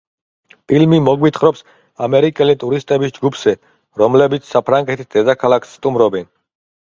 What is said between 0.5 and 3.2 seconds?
ფილმი მოგვითხრობს ამერიკელი ტურისტების